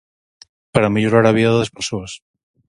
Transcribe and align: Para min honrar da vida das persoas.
Para 0.73 0.91
min 0.93 1.05
honrar 1.05 1.23
da 1.25 1.35
vida 1.37 1.57
das 1.59 1.73
persoas. 1.77 2.11